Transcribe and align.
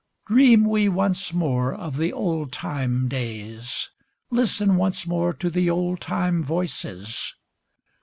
Dream 0.25 0.65
we 0.65 0.89
once 0.89 1.31
more 1.31 1.71
of 1.75 1.97
the 1.97 2.11
old 2.11 2.51
time 2.51 3.07
days. 3.07 3.91
Listen 4.31 4.75
once 4.75 5.05
more 5.05 5.31
to 5.33 5.47
the 5.47 5.69
old 5.69 5.99
time 6.01 6.43
voices! 6.43 7.35